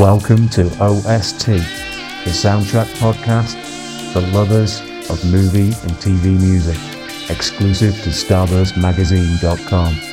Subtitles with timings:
[0.00, 3.54] Welcome to OST, the soundtrack podcast
[4.14, 4.80] for lovers
[5.10, 6.78] of movie and TV music,
[7.28, 10.09] exclusive to StarburstMagazine.com.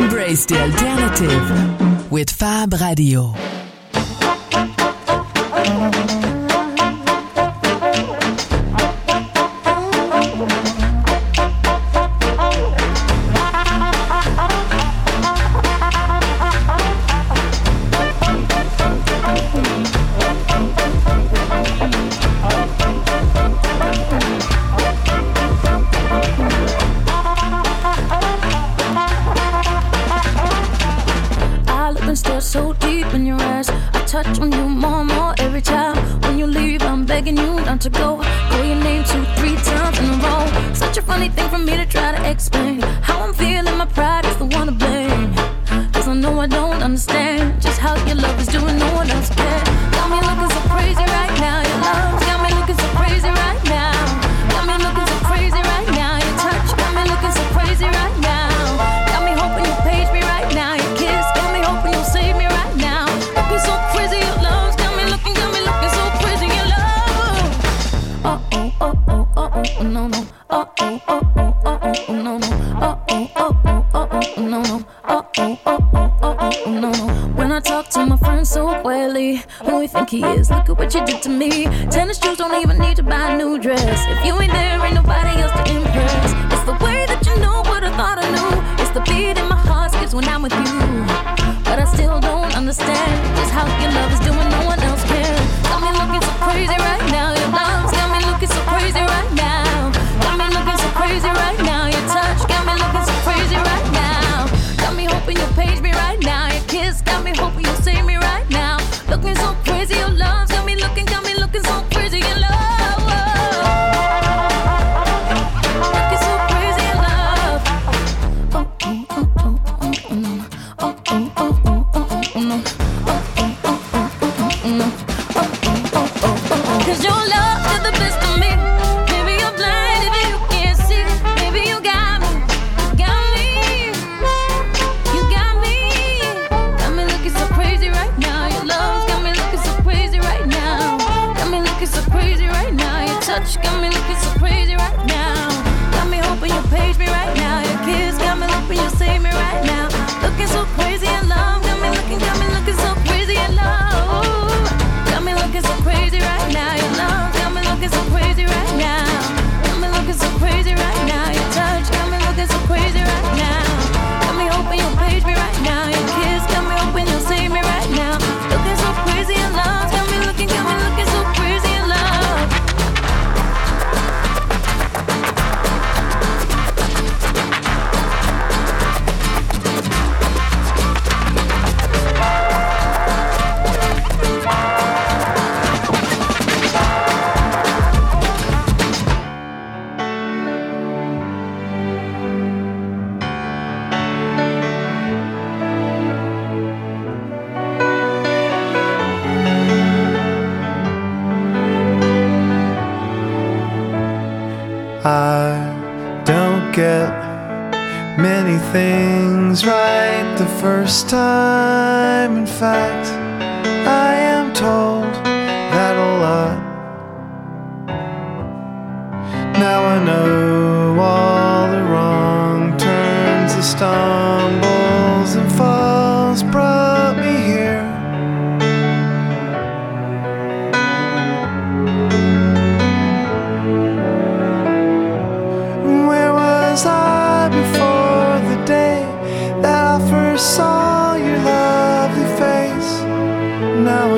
[0.00, 3.34] Embrace the alternative with Fab Radio.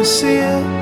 [0.04, 0.81] see it.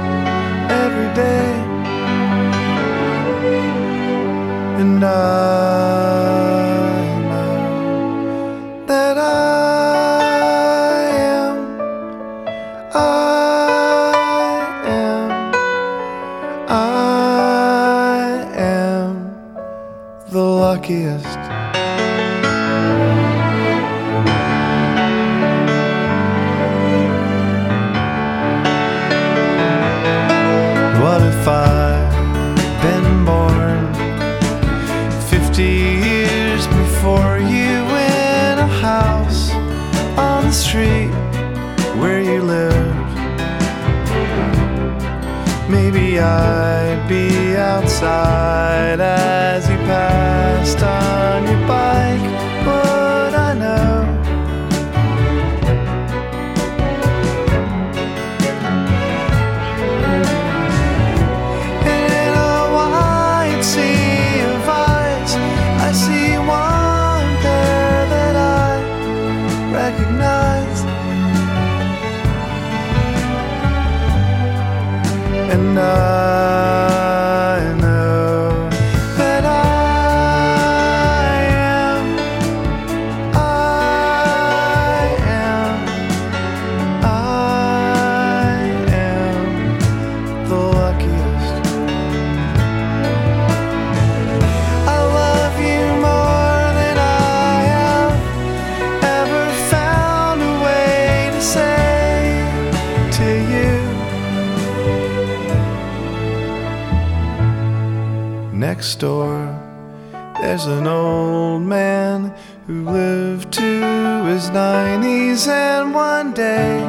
[115.92, 116.80] one day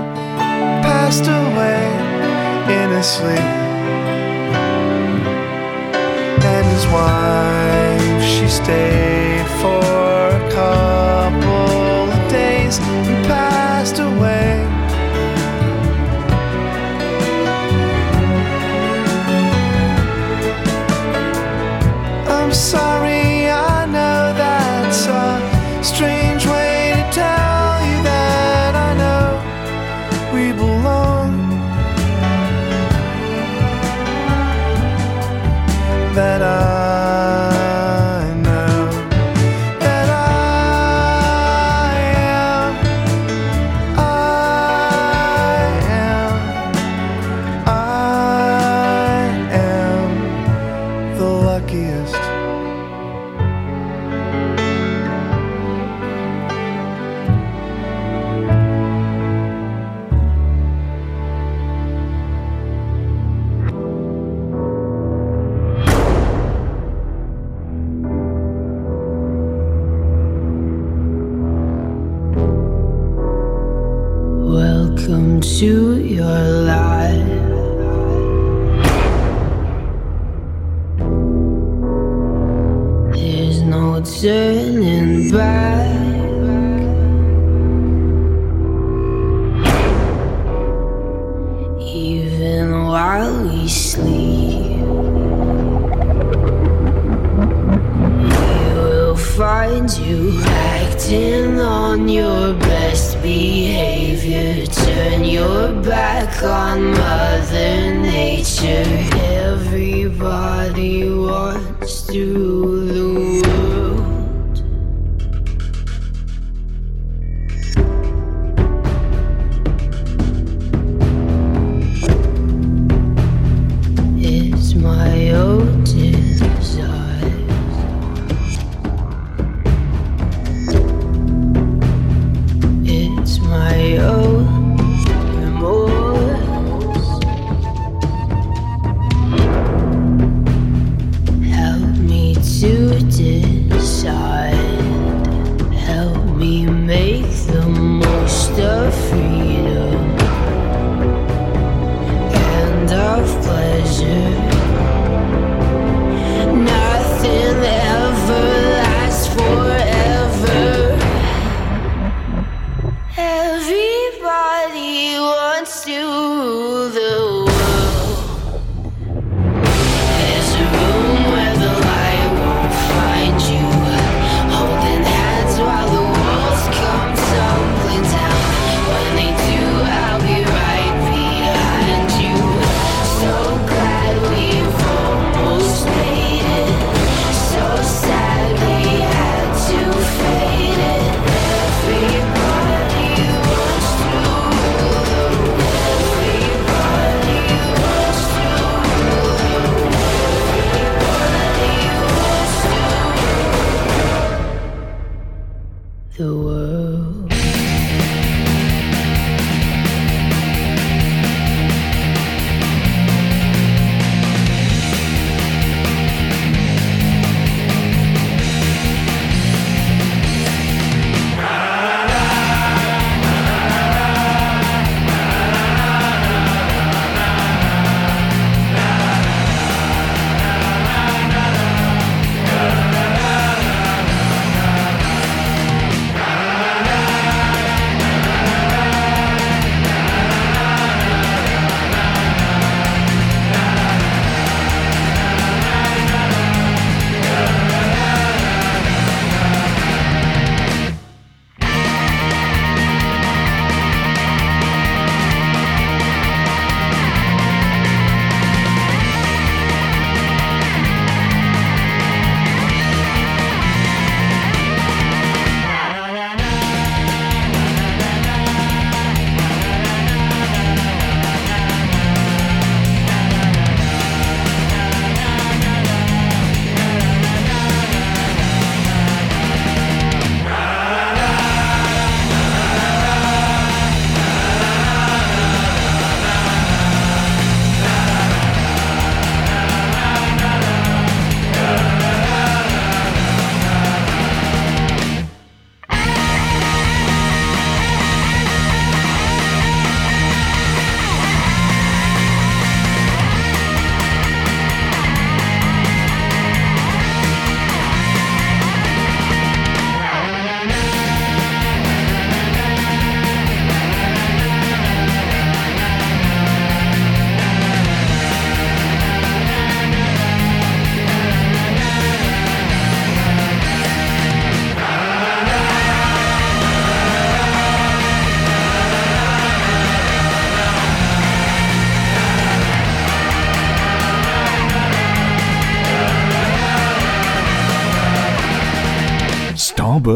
[0.84, 1.86] passed away
[2.74, 3.40] in his sleep.
[6.44, 9.11] And his wife, she stayed.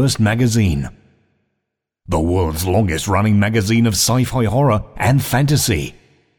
[0.06, 0.88] Starburst Magazine,
[2.06, 5.96] the world's longest running magazine of sci fi horror and fantasy.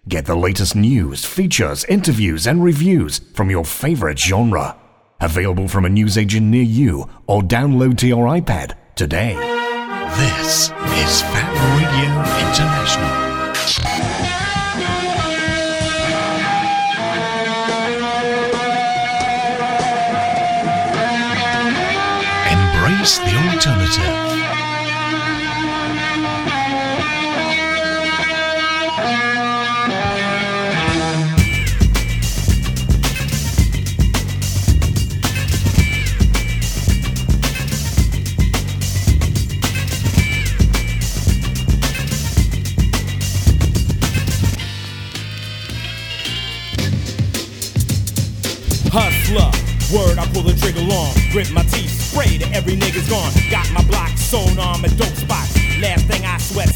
[0.07, 4.77] Get the latest news, features, interviews, and reviews from your favorite genre.
[5.19, 9.35] Available from a newsagent near you or download to your iPad today.
[10.15, 10.69] This
[11.03, 12.11] is Fab Radio
[12.47, 12.86] International.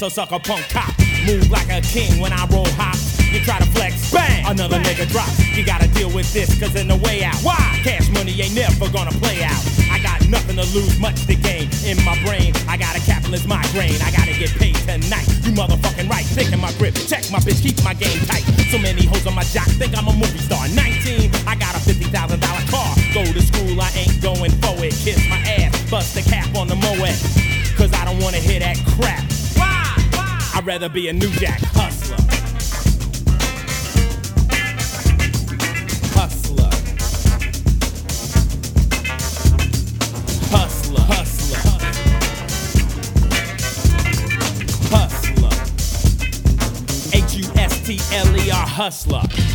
[0.02, 0.89] So suck a punk cop.
[1.30, 3.22] Move like a king when I roll hops.
[3.30, 5.30] You try to flex, bang, another nigga drop.
[5.54, 7.38] You gotta deal with this, cause in the way out.
[7.45, 7.62] Why?
[7.86, 9.62] Cash money ain't never gonna play out.
[9.93, 11.70] I got nothing to lose, much to gain.
[11.86, 14.02] In my brain, I got a capitalist migraine.
[14.02, 15.30] I gotta get paid tonight.
[15.45, 16.97] You motherfucking right, thinking my grip.
[17.06, 18.41] Check my bitch, keep my game tight.
[18.74, 20.66] So many hoes on my jock, think I'm a movie star.
[20.66, 22.10] 19, I got a $50,000
[22.74, 22.89] car.
[23.14, 24.97] Go to school, I ain't going for it.
[25.06, 27.14] Kiss my ass, bust the cap on the Moet.
[27.78, 29.11] Cause I don't wanna hear that crap.
[30.72, 32.15] Rather be a new jack hustler.
[36.15, 36.69] Hustler.
[40.49, 41.01] Hustler.
[41.11, 41.59] Hustler.
[44.95, 45.51] Hustler.
[47.17, 49.51] H-U-S-T-L-E-R hustler.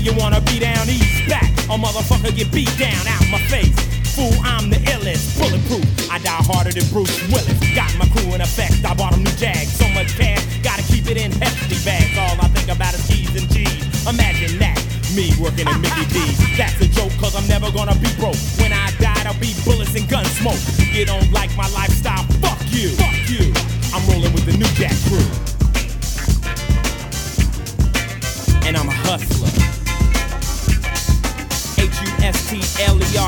[0.00, 1.52] You wanna be down east back.
[1.68, 3.76] A motherfucker get beat down out my face.
[4.16, 5.84] Fool, I'm the illest, bulletproof.
[6.10, 7.60] I die harder than Bruce Willis.
[7.76, 8.82] Got my crew in effect.
[8.84, 9.72] I bought 'em new jags.
[9.76, 12.16] So much cash, gotta keep it in hefty bags.
[12.16, 13.84] All I think about is T's and G's.
[14.08, 14.80] Imagine that.
[15.14, 16.38] Me working in Mickey D's.
[16.56, 18.40] That's a joke, cause I'm never gonna be broke.
[18.56, 20.60] When I die, I'll be bullets and gun smoke.
[20.92, 22.24] You don't like my lifestyle?
[22.40, 22.88] Fuck you.
[22.96, 23.52] Fuck you.
[23.92, 25.39] I'm rolling with the new jack crew.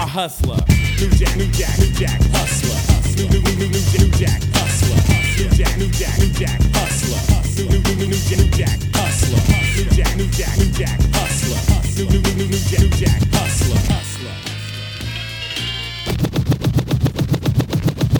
[0.03, 0.59] H-U-S-T-L-E-R hustler.
[0.98, 2.74] New Jack, New Jack, New Jack, hustler.
[3.16, 4.98] New, new, new, new, new, Jack, hustler.
[5.38, 7.22] New Jack, New Jack, New Jack, hustler.
[7.57, 9.38] New, new, new, new, new, Jack, hustler.
[9.76, 11.59] New Jack, New Jack, New Jack, hustler.
[11.96, 13.20] New, new, new, new, new, Jack.
[13.32, 13.78] Hustler.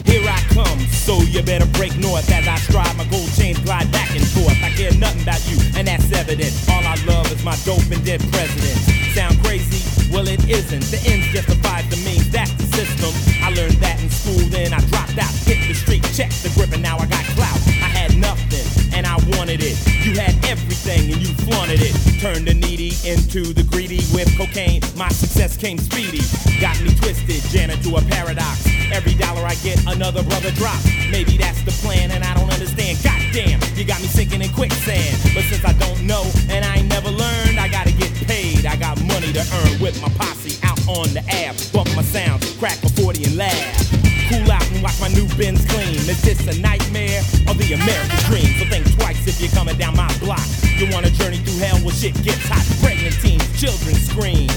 [0.05, 3.91] Here I come, so you better break north as I stride my gold chains glide
[3.91, 4.57] back and forth.
[4.63, 6.53] I care nothing about you, and that's evident.
[6.69, 8.77] All I love is my dope and dead president.
[9.15, 9.92] Sound crazy?
[10.13, 10.85] Well, it isn't.
[10.93, 12.29] The ends justifies the means.
[12.29, 13.09] That's the system.
[13.41, 15.33] I learned that in school, then I dropped out.
[15.41, 17.57] Hit the street, checked the grip, and now I got clout.
[17.81, 18.61] I had nothing,
[18.93, 19.73] and I wanted it.
[20.05, 21.97] You had everything, and you flaunted it.
[22.21, 24.85] Turned the needy into the greedy with cocaine.
[24.93, 26.21] My success came speedy.
[26.61, 28.69] Got me twisted, Janet to a paradox.
[28.93, 30.85] Every dollar I get, another brother drops.
[31.09, 33.01] Maybe that's the plan, and I don't understand.
[33.01, 35.17] Goddamn, you got me sinking in quicksand.
[35.33, 36.21] But since I don't know,
[36.53, 37.22] and I ain't never learned,
[39.33, 41.55] money to earn with my posse out on the app.
[41.71, 43.89] Bump my sounds, crack a 40 and laugh.
[44.29, 45.95] Cool out and watch my new Benz clean.
[45.95, 48.47] Is this a nightmare or the American dream?
[48.59, 50.45] So think twice if you're coming down my block.
[50.77, 52.65] You want a journey through hell where shit gets hot.
[52.81, 54.49] Pregnant teens, children scream.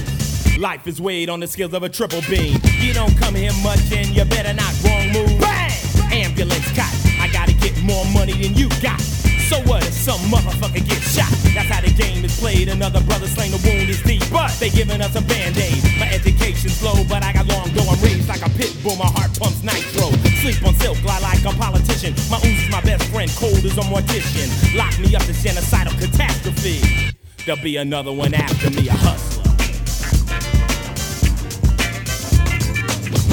[0.61, 2.59] Life is weighed on the scales of a triple beam.
[2.81, 5.41] You don't come here much and you better not wrong move.
[5.41, 5.73] Bang!
[6.13, 6.93] Ambulance cot.
[7.21, 9.01] I gotta get more money than you got.
[9.49, 11.31] So what if some motherfucker gets shot?
[11.55, 12.69] That's how the game is played.
[12.69, 14.16] Another brother slain, the wound is deep.
[14.31, 15.83] But they giving us a band-aid.
[15.99, 18.97] My education's low, but I got long though I'm raised like a pit bull.
[18.97, 20.11] My heart pumps nitro.
[20.43, 22.13] Sleep on silk, lie like a politician.
[22.31, 24.49] My Uzi is my best friend, cold as a mortician.
[24.77, 27.15] Lock me up to genocidal catastrophe.
[27.45, 29.45] There'll be another one after me, a hustler.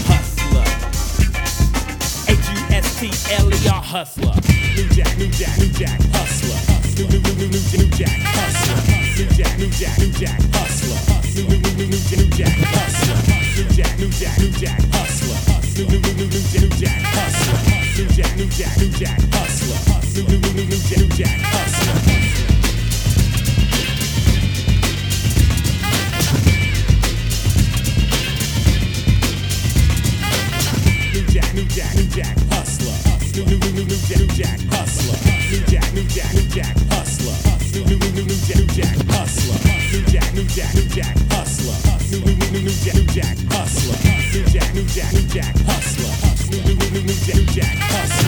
[0.05, 0.65] Hustler.
[2.29, 4.35] H-U-S-T-L-E-R hustler.
[4.75, 6.59] New Jack, New Jack, New Jack, hustler.
[6.95, 9.02] New, new, new, new, new, new Jack, hustler.
[9.15, 10.97] New Jack, New Jack, New Jack, hustler.
[11.35, 13.15] New, new, new, new, new, new Jack, hustler.
[13.55, 15.37] New Jack, New Jack, New Jack, hustler.
[15.77, 17.59] New, new, new, new, new, new Jack, hustler.
[17.95, 20.03] New Jack, New Jack, New Jack, hustler.
[20.15, 20.73] New, new, new, new,
[42.83, 43.95] Jack, New Jack, Hustler.
[44.33, 46.11] New Jack, New Jack, New Jack, Hustler.
[46.51, 48.22] New new, Jack, New Jack, Hustler.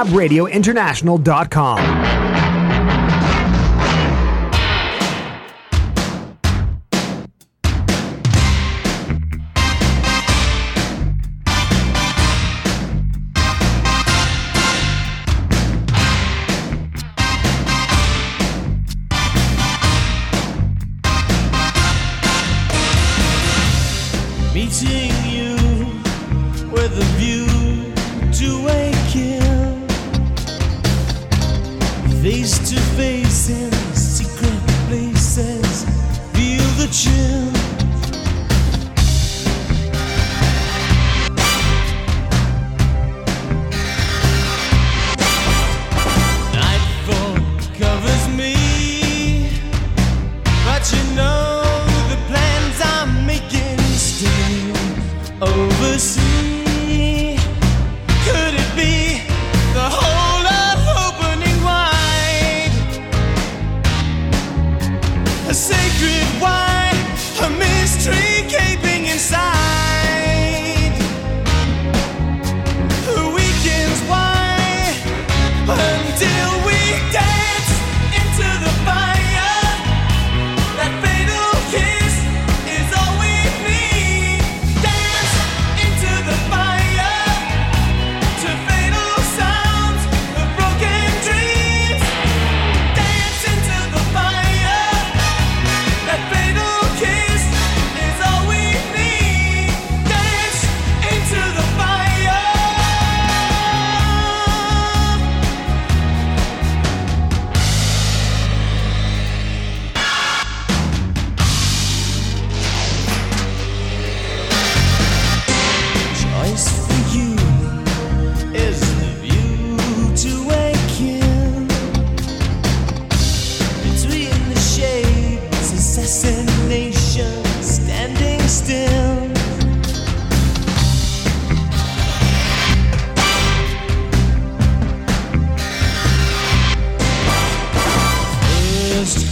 [0.00, 1.78] FabRadioInternational.com.
[1.78, 2.19] You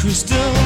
[0.09, 0.58] we still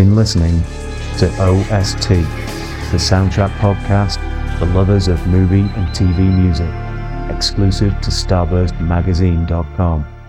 [0.00, 0.58] been listening
[1.18, 4.16] to OST, the soundtrack podcast
[4.58, 6.70] for lovers of movie and TV music,
[7.36, 10.19] exclusive to StarburstMagazine.com.